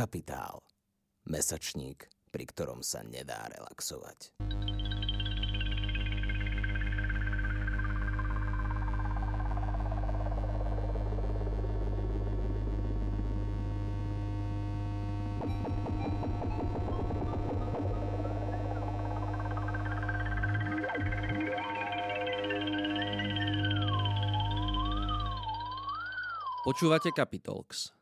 [0.00, 0.64] Kapitál.
[1.28, 4.32] Mesačník, pri ktorom sa nedá relaxovať.
[26.64, 27.99] Počúvate Capitalx,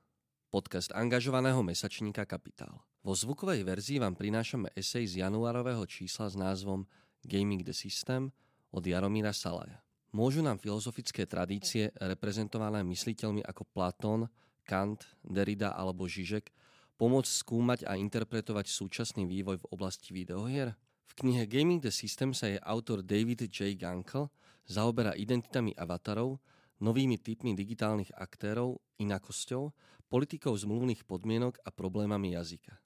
[0.49, 2.81] podcast angažovaného mesačníka Kapitál.
[3.05, 6.89] Vo zvukovej verzii vám prinášame esej z januárového čísla s názvom
[7.21, 8.33] Gaming the System
[8.73, 9.85] od Jaromíra Salaja.
[10.09, 14.25] Môžu nám filozofické tradície reprezentované mysliteľmi ako Platón,
[14.65, 16.49] Kant, Derrida alebo Žižek
[16.97, 20.73] pomôcť skúmať a interpretovať súčasný vývoj v oblasti videohier?
[21.09, 23.77] V knihe Gaming the System sa je autor David J.
[23.77, 24.33] Gunkel
[24.65, 26.41] zaoberá identitami avatarov,
[26.79, 29.71] novými typmi digitálnych aktérov, inakosťou,
[30.09, 32.79] politikou zmluvných podmienok a problémami jazyka.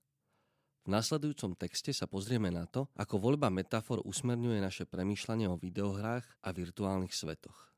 [0.83, 6.27] V nasledujúcom texte sa pozrieme na to, ako voľba metafor usmerňuje naše premýšľanie o videohrách
[6.43, 7.71] a virtuálnych svetoch.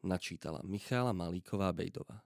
[0.00, 2.24] Načítala Michála Malíková-Bejdová.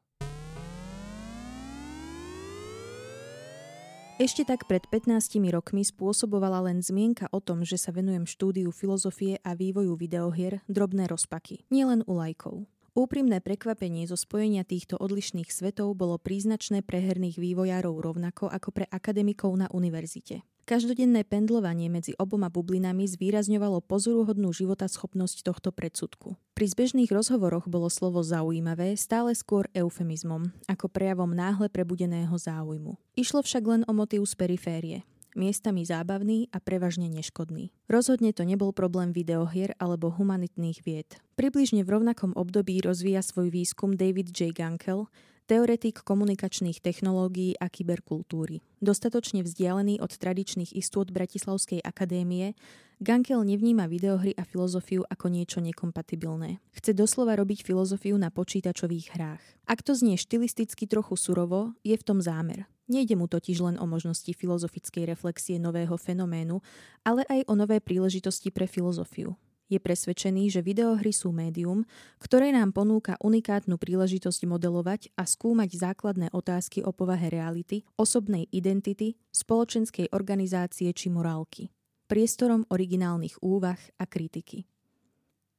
[4.15, 9.43] Ešte tak pred 15 rokmi spôsobovala len zmienka o tom, že sa venujem štúdiu filozofie
[9.43, 12.63] a vývoju videohier drobné rozpaky, nielen u lajkov.
[12.95, 18.87] Úprimné prekvapenie zo spojenia týchto odlišných svetov bolo príznačné pre herných vývojárov rovnako ako pre
[18.87, 20.47] akademikov na univerzite.
[20.63, 26.39] Každodenné pendlovanie medzi oboma bublinami zvýrazňovalo pozoruhodnú životaschopnosť tohto predsudku.
[26.55, 32.95] Pri zbežných rozhovoroch bolo slovo zaujímavé stále skôr eufemizmom, ako prejavom náhle prebudeného záujmu.
[33.19, 34.99] Išlo však len o motív z periférie,
[35.35, 37.75] miestami zábavný a prevažne neškodný.
[37.87, 41.19] Rozhodne to nebol problém videohier alebo humanitných vied.
[41.35, 44.55] Približne v rovnakom období rozvíja svoj výskum David J.
[44.55, 45.11] Gunkel,
[45.45, 48.65] teoretik komunikačných technológií a kyberkultúry.
[48.81, 52.57] Dostatočne vzdialený od tradičných istôt Bratislavskej akadémie,
[53.03, 56.63] Gankel nevníma videohry a filozofiu ako niečo nekompatibilné.
[56.73, 59.43] Chce doslova robiť filozofiu na počítačových hrách.
[59.67, 62.71] Ak to znie štilisticky trochu surovo, je v tom zámer.
[62.85, 66.61] Nejde mu totiž len o možnosti filozofickej reflexie nového fenoménu,
[67.01, 69.33] ale aj o nové príležitosti pre filozofiu.
[69.73, 71.89] Je presvedčený, že videohry sú médium,
[72.21, 79.17] ktoré nám ponúka unikátnu príležitosť modelovať a skúmať základné otázky o povahe reality, osobnej identity,
[79.33, 81.73] spoločenskej organizácie či morálky.
[82.05, 84.69] Priestorom originálnych úvah a kritiky.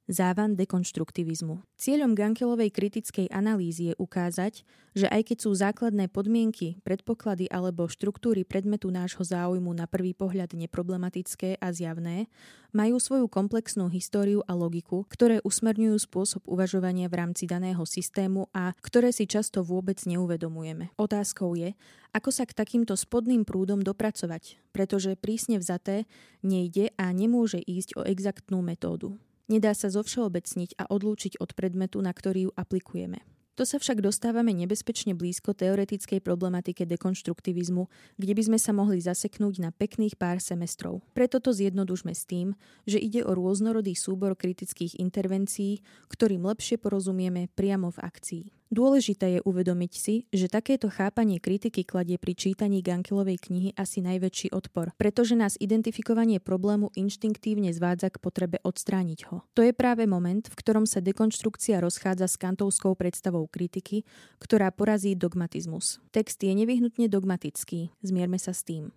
[0.05, 1.65] Závan dekonštruktivizmu.
[1.81, 4.61] Cieľom Gankelovej kritickej analýzy je ukázať,
[4.93, 10.53] že aj keď sú základné podmienky, predpoklady alebo štruktúry predmetu nášho záujmu na prvý pohľad
[10.53, 12.29] neproblematické a zjavné,
[12.69, 18.77] majú svoju komplexnú históriu a logiku, ktoré usmerňujú spôsob uvažovania v rámci daného systému a
[18.85, 20.93] ktoré si často vôbec neuvedomujeme.
[21.01, 21.73] Otázkou je,
[22.13, 26.05] ako sa k takýmto spodným prúdom dopracovať, pretože prísne vzaté
[26.45, 29.17] nejde a nemôže ísť o exaktnú metódu.
[29.45, 33.21] Nedá sa zovšeobecniť a odlúčiť od predmetu, na ktorý ju aplikujeme.
[33.55, 37.87] To sa však dostávame nebezpečne blízko teoretickej problematike dekonštruktivizmu,
[38.19, 40.99] kde by sme sa mohli zaseknúť na pekných pár semestrov.
[41.15, 45.79] Preto to zjednodušme s tým, že ide o rôznorodý súbor kritických intervencií,
[46.11, 48.43] ktorým lepšie porozumieme priamo v akcii.
[48.73, 54.49] Dôležité je uvedomiť si, že takéto chápanie kritiky kladie pri čítaní Gankelovej knihy asi najväčší
[54.57, 59.45] odpor, pretože nás identifikovanie problému inštinktívne zvádza k potrebe odstrániť ho.
[59.53, 64.01] To je práve moment, v ktorom sa dekonštrukcia rozchádza s kantovskou predstavou kritiky,
[64.41, 66.01] ktorá porazí dogmatizmus.
[66.09, 68.89] Text je nevyhnutne dogmatický, zmierme sa s tým.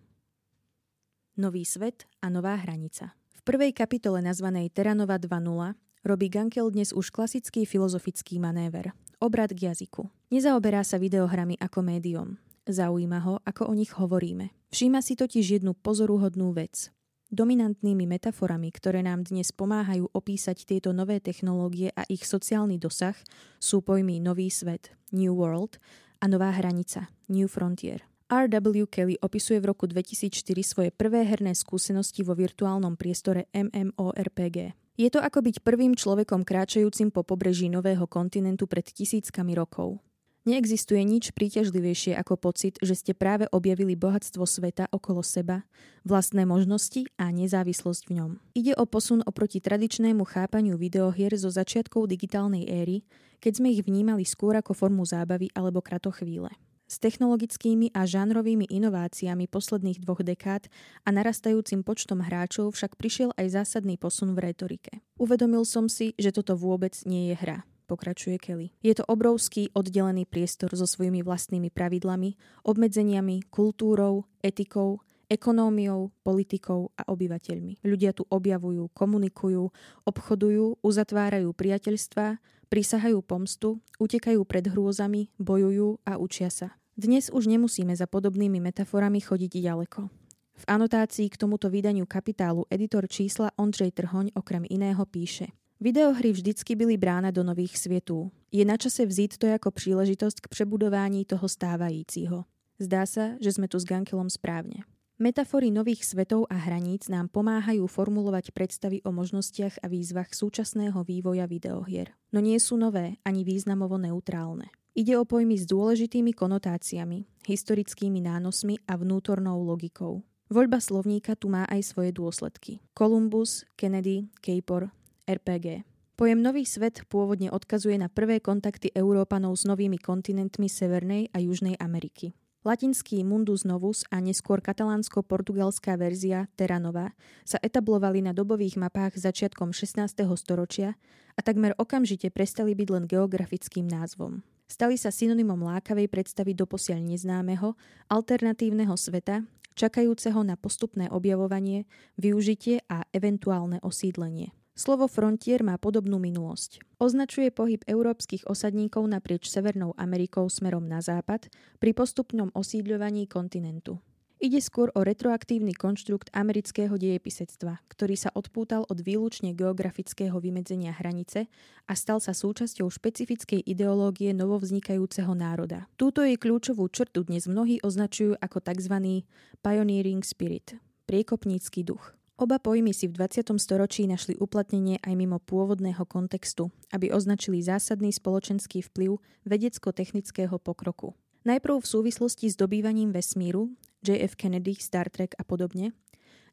[1.36, 3.14] Nový svet a nová hranica.
[3.36, 8.92] V prvej kapitole nazvanej Teranova 2.0 robí Gankel dnes už klasický filozofický manéver.
[9.18, 10.06] Obrad k jazyku.
[10.30, 12.38] Nezaoberá sa videohrami ako médium.
[12.68, 14.52] Zaujíma ho, ako o nich hovoríme.
[14.70, 16.92] Všíma si totiž jednu pozoruhodnú vec.
[17.28, 23.16] Dominantnými metaforami, ktoré nám dnes pomáhajú opísať tieto nové technológie a ich sociálny dosah,
[23.60, 25.76] sú pojmy Nový svet, New World
[26.20, 28.04] a Nová hranica, New Frontier.
[28.28, 28.84] R.W.
[28.88, 34.87] Kelly opisuje v roku 2004 svoje prvé herné skúsenosti vo virtuálnom priestore MMORPG.
[34.98, 40.02] Je to ako byť prvým človekom kráčajúcim po pobreží nového kontinentu pred tisíckami rokov.
[40.42, 45.62] Neexistuje nič príťažlivejšie ako pocit, že ste práve objavili bohatstvo sveta okolo seba,
[46.02, 48.30] vlastné možnosti a nezávislosť v ňom.
[48.58, 53.06] Ide o posun oproti tradičnému chápaniu videohier zo začiatkov digitálnej éry,
[53.38, 56.50] keď sme ich vnímali skôr ako formu zábavy alebo kratochvíle.
[56.88, 60.72] S technologickými a žánrovými inováciami posledných dvoch dekád
[61.04, 65.04] a narastajúcim počtom hráčov však prišiel aj zásadný posun v retorike.
[65.20, 67.68] Uvedomil som si, že toto vôbec nie je hra.
[67.88, 68.72] pokračuje Kelly.
[68.84, 72.36] Je to obrovský oddelený priestor so svojimi vlastnými pravidlami,
[72.68, 77.84] obmedzeniami, kultúrou, etikou, ekonómiou, politikou a obyvateľmi.
[77.84, 79.68] Ľudia tu objavujú, komunikujú,
[80.08, 86.76] obchodujú, uzatvárajú priateľstva, prisahajú pomstu, utekajú pred hrôzami, bojujú a učia sa.
[86.94, 90.12] Dnes už nemusíme za podobnými metaforami chodiť ďaleko.
[90.58, 95.46] V anotácii k tomuto vydaniu kapitálu editor čísla Ondřej Trhoň okrem iného píše
[95.80, 98.30] Videohry vždycky byly brána do nových světů.
[98.52, 102.44] Je na čase vzít to jako příležitost k přebudování toho stávajícího.
[102.78, 104.82] Zdá sa, že sme tu s Gankelom správne.
[105.18, 111.42] Metafory nových svetov a hraníc nám pomáhajú formulovať predstavy o možnostiach a výzvach súčasného vývoja
[111.50, 112.14] videohier.
[112.30, 114.70] No nie sú nové ani významovo neutrálne.
[114.94, 120.22] Ide o pojmy s dôležitými konotáciami, historickými nánosmi a vnútornou logikou.
[120.54, 122.78] Voľba slovníka tu má aj svoje dôsledky.
[122.94, 124.94] Columbus, Kennedy, Capor,
[125.26, 125.82] RPG.
[126.14, 131.74] Pojem Nový svet pôvodne odkazuje na prvé kontakty Európanov s novými kontinentmi Severnej a Južnej
[131.82, 132.38] Ameriky.
[132.68, 139.72] Latinský Mundus Novus a neskôr katalánsko-portugalská verzia Terra Nova sa etablovali na dobových mapách začiatkom
[139.72, 140.04] 16.
[140.36, 140.92] storočia
[141.32, 144.44] a takmer okamžite prestali byť len geografickým názvom.
[144.68, 147.72] Stali sa synonymom lákavej predstavy doposiaľ neznámeho,
[148.12, 151.88] alternatívneho sveta, čakajúceho na postupné objavovanie,
[152.20, 154.57] využitie a eventuálne osídlenie.
[154.78, 156.86] Slovo frontier má podobnú minulosť.
[157.02, 161.50] Označuje pohyb európskych osadníkov naprieč Severnou Amerikou smerom na západ
[161.82, 163.98] pri postupnom osídľovaní kontinentu.
[164.38, 171.50] Ide skôr o retroaktívny konštrukt amerického dejepisectva, ktorý sa odpútal od výlučne geografického vymedzenia hranice
[171.90, 175.90] a stal sa súčasťou špecifickej ideológie novovznikajúceho národa.
[175.98, 179.26] Túto jej kľúčovú črtu dnes mnohí označujú ako tzv.
[179.58, 180.78] pioneering spirit,
[181.10, 182.17] priekopnícky duch.
[182.38, 183.50] Oba pojmy si v 20.
[183.58, 191.18] storočí našli uplatnenie aj mimo pôvodného kontextu, aby označili zásadný spoločenský vplyv vedecko-technického pokroku.
[191.42, 193.74] Najprv v súvislosti s dobývaním vesmíru,
[194.06, 195.90] JF Kennedy, Star Trek a podobne,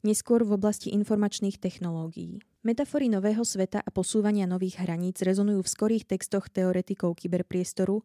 [0.02, 2.42] neskôr v oblasti informačných technológií.
[2.66, 8.02] Metafory nového sveta a posúvania nových hraníc rezonujú v skorých textoch teoretikov kyberpriestoru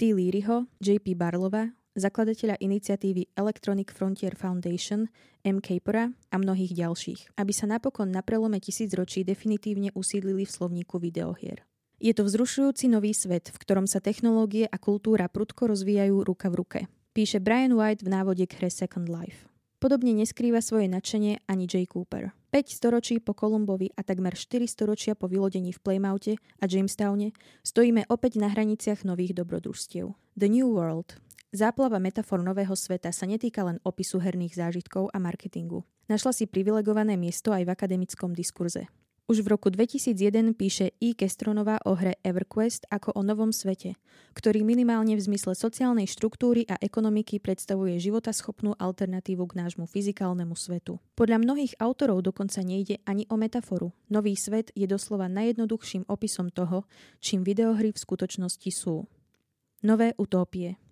[0.00, 0.16] T.
[0.16, 1.20] Learyho, J.P.
[1.20, 1.68] Barlova,
[2.00, 5.12] zakladateľa iniciatívy Electronic Frontier Foundation,
[5.44, 5.60] M.
[5.60, 11.68] Capera a mnohých ďalších, aby sa napokon na prelome tisícročí definitívne usídlili v slovníku videohier.
[12.00, 16.56] Je to vzrušujúci nový svet, v ktorom sa technológie a kultúra prudko rozvíjajú ruka v
[16.56, 16.80] ruke.
[17.12, 19.44] Píše Brian White v návode k hre Second Life.
[19.80, 22.36] Podobne neskrýva svoje nadšenie ani Jay Cooper.
[22.52, 27.32] 5 storočí po Kolumbovi a takmer 4 storočia po vylodení v Playmoute a Jamestowne
[27.64, 30.12] stojíme opäť na hraniciach nových dobrodružstiev.
[30.36, 31.16] The New World,
[31.50, 35.82] Záplava metafor nového sveta sa netýka len opisu herných zážitkov a marketingu.
[36.06, 38.86] Našla si privilegované miesto aj v akademickom diskurze.
[39.26, 41.14] Už v roku 2001 píše I.
[41.14, 43.98] Kestronová o hre EverQuest ako o novom svete,
[44.38, 51.02] ktorý minimálne v zmysle sociálnej štruktúry a ekonomiky predstavuje životaschopnú alternatívu k nášmu fyzikálnemu svetu.
[51.18, 53.90] Podľa mnohých autorov dokonca nejde ani o metaforu.
[54.06, 56.86] Nový svet je doslova najjednoduchším opisom toho,
[57.18, 59.06] čím videohry v skutočnosti sú.
[59.82, 60.89] Nové utópie.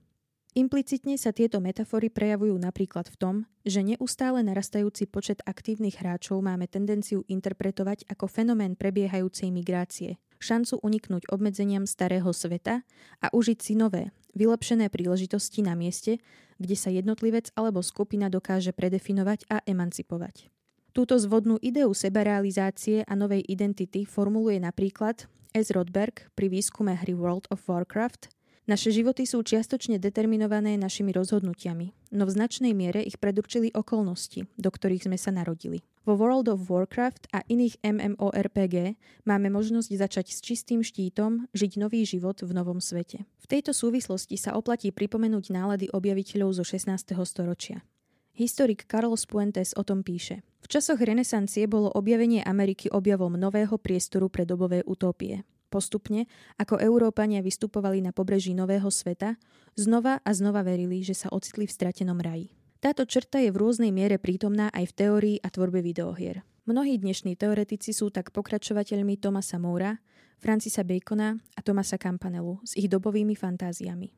[0.57, 3.35] Implicitne sa tieto metafory prejavujú napríklad v tom,
[3.69, 11.29] že neustále narastajúci počet aktívnych hráčov máme tendenciu interpretovať ako fenomén prebiehajúcej migrácie, šancu uniknúť
[11.29, 12.81] obmedzeniam starého sveta
[13.21, 16.17] a užiť si nové, vylepšené príležitosti na mieste,
[16.57, 20.49] kde sa jednotlivec alebo skupina dokáže predefinovať a emancipovať.
[20.97, 25.71] Túto zvodnú ideu sebarealizácie a novej identity formuluje napríklad S.
[25.71, 28.38] Rodberg pri výskume hry World of Warcraft
[28.69, 34.69] naše životy sú čiastočne determinované našimi rozhodnutiami, no v značnej miere ich predurčili okolnosti, do
[34.69, 35.81] ktorých sme sa narodili.
[36.05, 42.05] Vo World of Warcraft a iných MMORPG máme možnosť začať s čistým štítom, žiť nový
[42.05, 43.25] život v novom svete.
[43.41, 47.17] V tejto súvislosti sa oplatí pripomenúť nálady objaviteľov zo 16.
[47.25, 47.81] storočia.
[48.39, 50.47] Historik Carlos Puentes o tom píše.
[50.63, 55.43] V časoch renesancie bolo objavenie Ameriky objavom nového priestoru pre dobové utopie.
[55.69, 56.25] Postupne,
[56.57, 59.37] ako Európania vystupovali na pobreží Nového sveta,
[59.77, 62.57] znova a znova verili, že sa ocitli v stratenom raji.
[62.81, 66.41] Táto črta je v rôznej miere prítomná aj v teórii a tvorbe videohier.
[66.65, 70.01] Mnohí dnešní teoretici sú tak pokračovateľmi Thomasa Moura,
[70.39, 74.09] Francisa Bacona a Thomasa Campanellu s ich dobovými fantáziami.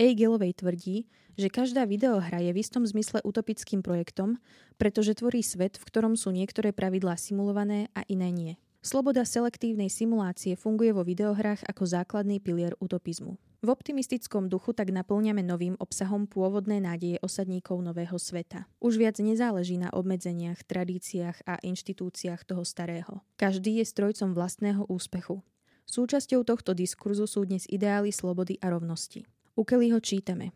[0.00, 0.06] A.
[0.16, 4.40] Gelovej tvrdí, že každá videohra je v istom zmysle utopickým projektom,
[4.80, 8.54] pretože tvorí svet, v ktorom sú niektoré pravidlá simulované a iné nie.
[8.82, 13.38] Sloboda selektívnej simulácie funguje vo videohrách ako základný pilier utopizmu.
[13.62, 18.66] V optimistickom duchu tak naplňame novým obsahom pôvodné nádeje osadníkov nového sveta.
[18.82, 23.22] Už viac nezáleží na obmedzeniach, tradíciách a inštitúciách toho starého.
[23.38, 25.46] Každý je strojcom vlastného úspechu.
[25.86, 29.22] Súčasťou tohto diskurzu sú dnes ideály slobody a rovnosti.
[29.54, 30.50] U Kellyho čítame.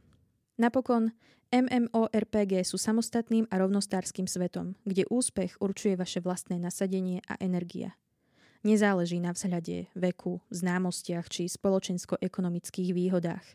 [0.58, 1.14] Napokon,
[1.54, 7.94] MMORPG sú samostatným a rovnostárským svetom, kde úspech určuje vaše vlastné nasadenie a energia.
[8.66, 13.46] Nezáleží na vzhľade, veku, známostiach či spoločensko-ekonomických výhodách.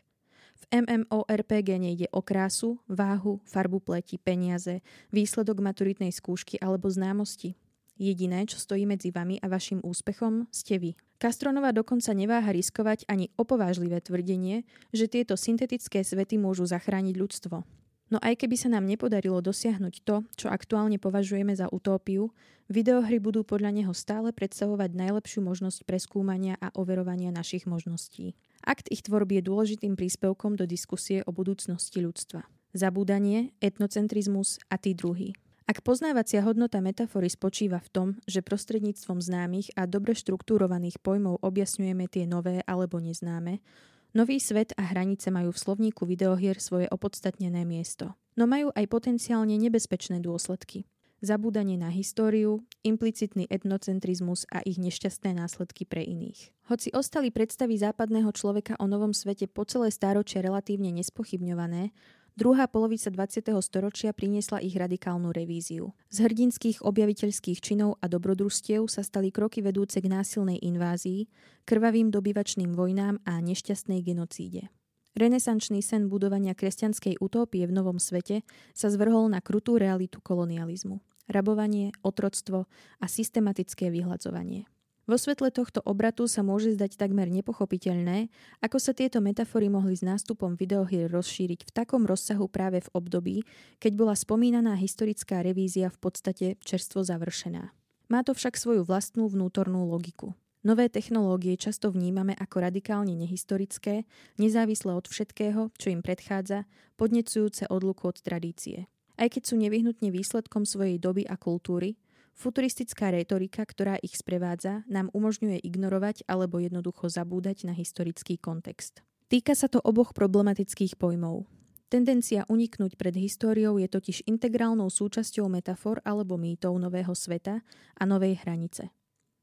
[0.56, 4.80] V MMORPG nejde o krásu, váhu, farbu pleti, peniaze,
[5.12, 7.60] výsledok maturitnej skúšky alebo známosti.
[8.00, 10.96] Jediné, čo stojí medzi vami a vašim úspechom, ste vy.
[11.20, 14.64] Castronova dokonca neváha riskovať ani opovážlivé tvrdenie,
[14.96, 17.81] že tieto syntetické svety môžu zachrániť ľudstvo.
[18.12, 22.28] No aj keby sa nám nepodarilo dosiahnuť to, čo aktuálne považujeme za utópiu,
[22.68, 28.36] videohry budú podľa neho stále predstavovať najlepšiu možnosť preskúmania a overovania našich možností.
[28.68, 32.44] Akt ich tvorby je dôležitým príspevkom do diskusie o budúcnosti ľudstva.
[32.76, 35.32] Zabúdanie, etnocentrizmus a tí druhý.
[35.64, 42.12] Ak poznávacia hodnota metafory spočíva v tom, že prostredníctvom známych a dobre štruktúrovaných pojmov objasňujeme
[42.12, 43.64] tie nové alebo neznáme,
[44.12, 48.12] Nový svet a hranice majú v slovníku videohier svoje opodstatnené miesto.
[48.36, 50.84] No majú aj potenciálne nebezpečné dôsledky.
[51.24, 56.52] Zabúdanie na históriu, implicitný etnocentrizmus a ich nešťastné následky pre iných.
[56.68, 61.96] Hoci ostali predstavy západného človeka o novom svete po celé stáročie relatívne nespochybňované,
[62.32, 63.52] Druhá polovica 20.
[63.60, 65.92] storočia priniesla ich radikálnu revíziu.
[66.08, 71.28] Z hrdinských objaviteľských činov a dobrodružstiev sa stali kroky vedúce k násilnej invázii,
[71.68, 74.72] krvavým dobyvačným vojnám a nešťastnej genocíde.
[75.12, 81.04] Renesančný sen budovania kresťanskej utópie v novom svete sa zvrhol na krutú realitu kolonializmu.
[81.28, 82.64] Rabovanie, otroctvo
[82.96, 84.64] a systematické vyhľadzovanie.
[85.02, 88.30] Vo svetle tohto obratu sa môže zdať takmer nepochopiteľné,
[88.62, 93.36] ako sa tieto metafory mohli s nástupom videohier rozšíriť v takom rozsahu práve v období,
[93.82, 97.74] keď bola spomínaná historická revízia v podstate čerstvo završená.
[98.06, 100.38] Má to však svoju vlastnú vnútornú logiku.
[100.62, 104.06] Nové technológie často vnímame ako radikálne nehistorické,
[104.38, 108.86] nezávisle od všetkého, čo im predchádza, podnecujúce odluku od tradície.
[109.18, 111.98] Aj keď sú nevyhnutne výsledkom svojej doby a kultúry,
[112.32, 119.04] Futuristická retorika, ktorá ich sprevádza, nám umožňuje ignorovať alebo jednoducho zabúdať na historický kontext.
[119.32, 121.48] Týka sa to oboch problematických pojmov.
[121.92, 127.60] Tendencia uniknúť pred históriou je totiž integrálnou súčasťou metafor alebo mýtov nového sveta
[127.96, 128.88] a novej hranice.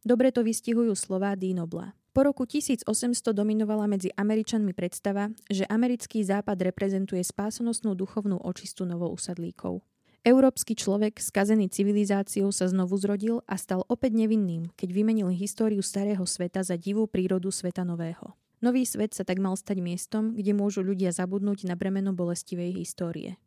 [0.02, 1.94] Dobre to vystihujú slová Dínobla.
[2.10, 2.90] Po roku 1800
[3.38, 9.86] dominovala medzi Američanmi predstava, že americký západ reprezentuje spásonosnú duchovnú očistu novousadlíkov.
[10.28, 16.28] Európsky človek, skazený civilizáciou, sa znovu zrodil a stal opäť nevinným, keď vymenil históriu starého
[16.28, 18.36] sveta za divú prírodu sveta nového.
[18.60, 23.40] Nový svet sa tak mal stať miestom, kde môžu ľudia zabudnúť na bremeno bolestivej histórie.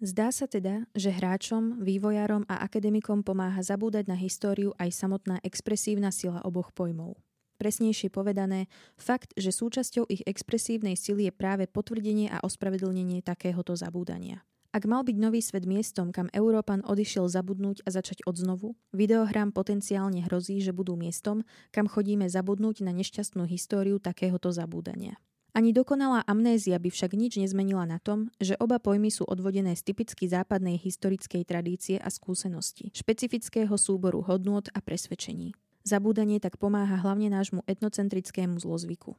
[0.00, 6.08] Zdá sa teda, že hráčom, vývojárom a akademikom pomáha zabúdať na históriu aj samotná expresívna
[6.08, 7.20] sila oboch pojmov.
[7.58, 14.46] Presnejšie povedané, fakt, že súčasťou ich expresívnej sily je práve potvrdenie a ospravedlnenie takéhoto zabúdania.
[14.68, 20.20] Ak mal byť nový svet miestom, kam Európan odišiel zabudnúť a začať odznovu, videohrám potenciálne
[20.28, 25.16] hrozí, že budú miestom, kam chodíme zabudnúť na nešťastnú históriu takéhoto zabúdania.
[25.56, 29.88] Ani dokonalá amnézia by však nič nezmenila na tom, že oba pojmy sú odvodené z
[29.88, 35.56] typicky západnej historickej tradície a skúsenosti, špecifického súboru hodnôt a presvedčení.
[35.88, 39.16] Zabúdanie tak pomáha hlavne nášmu etnocentrickému zlozvyku.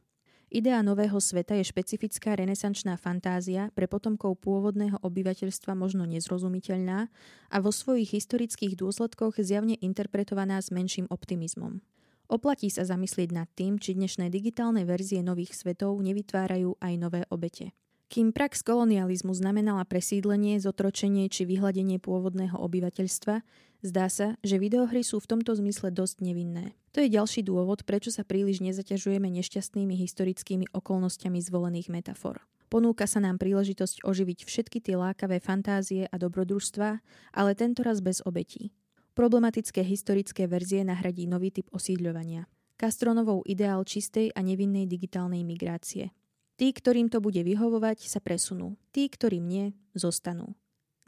[0.50, 7.06] Idea nového sveta je špecifická renesančná fantázia, pre potomkov pôvodného obyvateľstva možno nezrozumiteľná
[7.54, 11.78] a vo svojich historických dôsledkoch zjavne interpretovaná s menším optimizmom.
[12.26, 17.70] Oplatí sa zamyslieť nad tým, či dnešné digitálne verzie nových svetov nevytvárajú aj nové obete.
[18.10, 23.38] Kým prax kolonializmu znamenala presídlenie, zotročenie či vyhľadenie pôvodného obyvateľstva,
[23.84, 26.72] zdá sa, že videohry sú v tomto zmysle dosť nevinné.
[26.96, 32.40] To je ďalší dôvod, prečo sa príliš nezaťažujeme nešťastnými historickými okolnostiami zvolených metafor.
[32.70, 36.88] Ponúka sa nám príležitosť oživiť všetky tie lákavé fantázie a dobrodružstva,
[37.34, 38.70] ale tento raz bez obetí.
[39.18, 42.46] Problematické historické verzie nahradí nový typ osídľovania.
[42.78, 46.14] Castronovou ideál čistej a nevinnej digitálnej migrácie–
[46.60, 48.76] Tí, ktorým to bude vyhovovať, sa presunú.
[48.92, 50.52] Tí, ktorým nie, zostanú.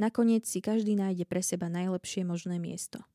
[0.02, 3.06] Nakoniec si každý nájde pre seba najlepšie možné miesto.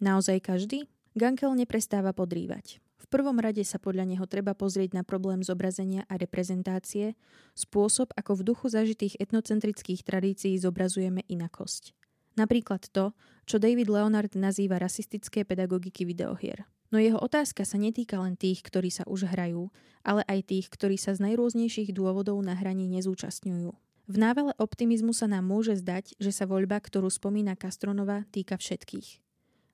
[0.00, 0.88] Naozaj každý?
[1.12, 2.80] Gankel neprestáva podrývať.
[2.96, 7.12] V prvom rade sa podľa neho treba pozrieť na problém zobrazenia a reprezentácie,
[7.52, 11.92] spôsob, ako v duchu zažitých etnocentrických tradícií zobrazujeme inakosť.
[12.40, 13.12] Napríklad to,
[13.44, 16.64] čo David Leonard nazýva rasistické pedagogiky videohier.
[16.88, 19.68] No jeho otázka sa netýka len tých, ktorí sa už hrajú,
[20.00, 23.91] ale aj tých, ktorí sa z najrôznejších dôvodov na hraní nezúčastňujú.
[24.10, 29.22] V návale optimizmu sa nám môže zdať, že sa voľba, ktorú spomína Kastronova, týka všetkých.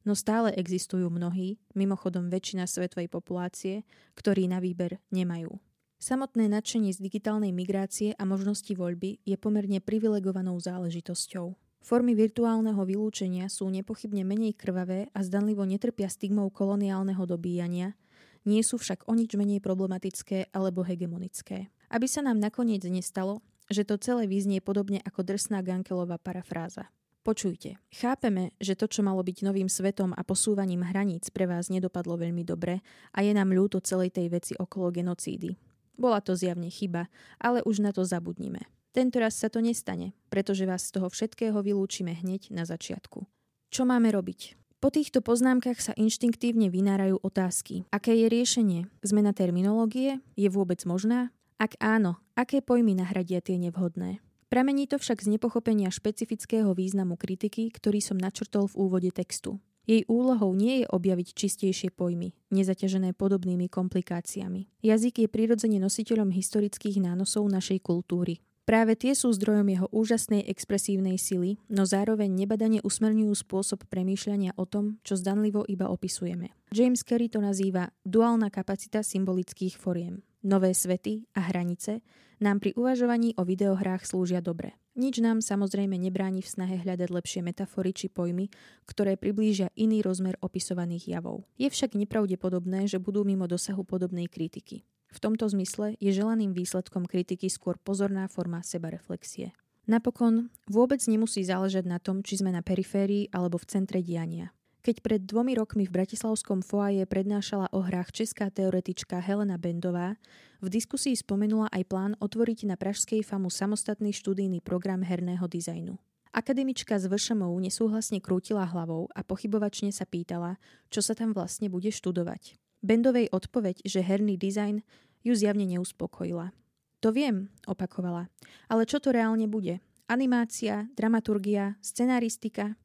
[0.05, 3.85] no stále existujú mnohí, mimochodom väčšina svetovej populácie,
[4.17, 5.61] ktorí na výber nemajú.
[5.99, 11.59] Samotné nadšenie z digitálnej migrácie a možnosti voľby je pomerne privilegovanou záležitosťou.
[11.83, 17.99] Formy virtuálneho vylúčenia sú nepochybne menej krvavé a zdanlivo netrpia stigmou koloniálneho dobíjania,
[18.47, 21.69] nie sú však o nič menej problematické alebo hegemonické.
[21.91, 26.89] Aby sa nám nakoniec nestalo, že to celé vyznie podobne ako drsná Gankelová parafráza.
[27.29, 32.17] Počujte, chápeme, že to, čo malo byť novým svetom a posúvaním hraníc pre vás nedopadlo
[32.17, 32.81] veľmi dobre
[33.13, 35.61] a je nám ľúto celej tej veci okolo genocídy.
[35.99, 38.65] Bola to zjavne chyba, ale už na to zabudnime.
[38.97, 43.29] Tento raz sa to nestane, pretože vás z toho všetkého vylúčime hneď na začiatku.
[43.69, 44.57] Čo máme robiť?
[44.79, 47.85] Po týchto poznámkach sa inštinktívne vynárajú otázky.
[47.91, 48.87] Aké je riešenie?
[49.03, 50.23] Zmena terminológie?
[50.39, 51.35] Je vôbec možná?
[51.59, 54.23] Ak áno, aké pojmy nahradia tie nevhodné?
[54.47, 59.59] Pramení to však z nepochopenia špecifického významu kritiky, ktorý som načrtol v úvode textu.
[59.83, 64.71] Jej úlohou nie je objaviť čistejšie pojmy, nezaťažené podobnými komplikáciami.
[64.87, 68.39] Jazyk je prirodzene nositeľom historických nánosov našej kultúry.
[68.63, 74.69] Práve tie sú zdrojom jeho úžasnej expresívnej sily, no zároveň nebadane usmerňujú spôsob premýšľania o
[74.69, 76.55] tom, čo zdanlivo iba opisujeme.
[76.71, 80.23] James Carey to nazýva duálna kapacita symbolických foriem.
[80.47, 81.99] Nové svety a hranice
[82.39, 84.79] nám pri uvažovaní o videohrách slúžia dobre.
[84.99, 88.51] Nič nám samozrejme nebráni v snahe hľadať lepšie metafory či pojmy,
[88.87, 91.47] ktoré priblížia iný rozmer opisovaných javov.
[91.55, 94.83] Je však nepravdepodobné, že budú mimo dosahu podobnej kritiky.
[95.09, 99.55] V tomto zmysle je želaným výsledkom kritiky skôr pozorná forma sebareflexie.
[99.89, 104.53] Napokon vôbec nemusí záležať na tom, či sme na periférii alebo v centre diania.
[104.79, 110.15] Keď pred dvomi rokmi v Bratislavskom foaje prednášala o hrách česká teoretička Helena Bendová,
[110.63, 115.99] v diskusii spomenula aj plán otvoriť na Pražskej FAMu samostatný študijný program herného dizajnu.
[116.31, 121.91] Akademička z VŠMU nesúhlasne krútila hlavou a pochybovačne sa pýtala, čo sa tam vlastne bude
[121.91, 122.55] študovať.
[122.79, 124.87] Bendovej odpoveď, že herný dizajn
[125.27, 126.55] ju zjavne neuspokojila.
[127.03, 128.31] To viem, opakovala.
[128.71, 129.83] Ale čo to reálne bude?
[130.07, 132.79] Animácia, dramaturgia, scenaristika,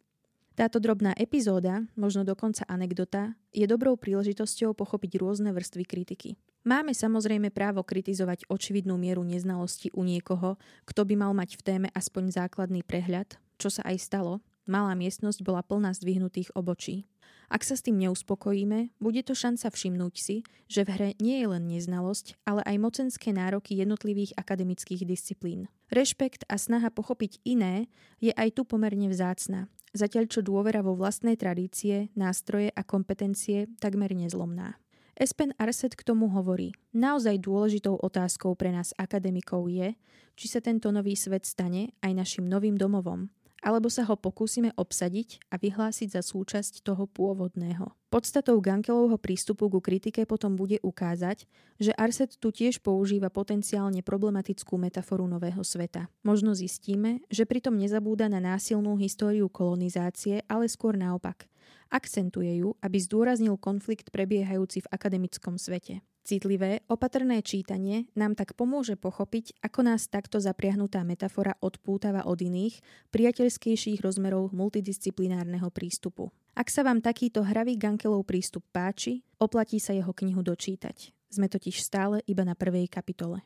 [0.53, 6.29] táto drobná epizóda, možno dokonca anekdota, je dobrou príležitosťou pochopiť rôzne vrstvy kritiky.
[6.63, 10.55] Máme samozrejme právo kritizovať očividnú mieru neznalosti u niekoho,
[10.87, 15.43] kto by mal mať v téme aspoň základný prehľad, čo sa aj stalo, malá miestnosť
[15.43, 17.03] bola plná zdvihnutých obočí.
[17.51, 21.47] Ak sa s tým neuspokojíme, bude to šanca všimnúť si, že v hre nie je
[21.51, 25.69] len neznalosť, ale aj mocenské nároky jednotlivých akademických disciplín.
[25.91, 27.91] Rešpekt a snaha pochopiť iné
[28.23, 34.11] je aj tu pomerne vzácna zatiaľ čo dôvera vo vlastné tradície, nástroje a kompetencie takmer
[34.11, 34.81] nezlomná.
[35.13, 39.93] Espen Arset k tomu hovorí, naozaj dôležitou otázkou pre nás akademikov je,
[40.33, 43.29] či sa tento nový svet stane aj našim novým domovom,
[43.63, 47.95] alebo sa ho pokúsime obsadiť a vyhlásiť za súčasť toho pôvodného.
[48.11, 51.49] Podstatou Gankelovho prístupu ku kritike potom bude ukázať,
[51.81, 56.11] že Arset tu tiež používa potenciálne problematickú metaforu nového sveta.
[56.21, 61.49] Možno zistíme, že pritom nezabúda na násilnú históriu kolonizácie, ale skôr naopak.
[61.89, 66.05] Akcentuje ju, aby zdôraznil konflikt prebiehajúci v akademickom svete.
[66.23, 72.79] Citlivé, opatrné čítanie nám tak pomôže pochopiť, ako nás takto zapriahnutá metafora odpútava od iných,
[73.11, 76.31] priateľskejších rozmerov multidisciplinárneho prístupu.
[76.55, 81.11] Ak sa vám takýto hravý Gankelov prístup páči, oplatí sa jeho knihu dočítať.
[81.27, 83.43] Sme totiž stále iba na prvej kapitole.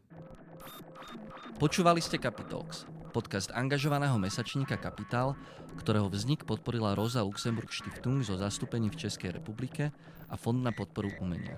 [1.58, 5.34] Počúvali ste Capitalx, podcast angažovaného mesačníka Kapitál,
[5.82, 9.90] ktorého vznik podporila Rosa Luxemburg Stiftung zo zastúpení v Českej republike
[10.30, 11.58] a Fond na podporu umenia.